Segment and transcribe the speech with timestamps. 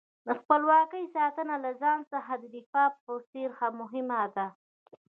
[0.27, 4.47] د خپلواکۍ ساتنه له ځان څخه د دفاع په څېر مهمه ده.